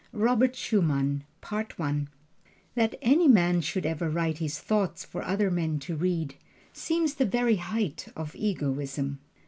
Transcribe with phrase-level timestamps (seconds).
[0.13, 2.09] Robert Schumann ROBERT SCHUMANN
[2.73, 6.37] That any man should ever write his thoughts for other men to read,
[6.73, 9.19] seems the very height of egoism.